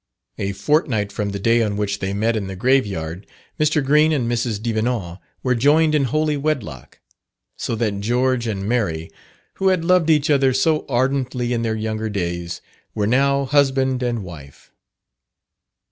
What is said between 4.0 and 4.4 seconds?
and